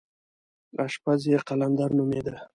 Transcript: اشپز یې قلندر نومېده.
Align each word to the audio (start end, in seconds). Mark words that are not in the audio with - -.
اشپز 0.83 1.21
یې 1.31 1.37
قلندر 1.47 1.89
نومېده. 1.97 2.35